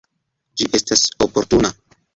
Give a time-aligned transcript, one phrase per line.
[0.61, 1.75] Ĝi estas oportuna.